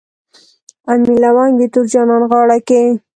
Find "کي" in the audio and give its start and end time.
2.67-2.81